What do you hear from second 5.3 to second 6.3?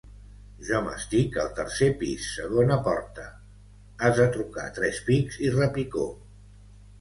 i repicó.